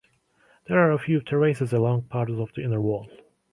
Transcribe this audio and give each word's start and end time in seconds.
There 0.67 0.79
are 0.79 0.91
a 0.91 0.97
few 0.97 1.21
terraces 1.21 1.71
along 1.73 2.05
parts 2.05 2.31
of 2.31 2.51
the 2.55 2.63
inner 2.63 2.81
wall. 2.81 3.07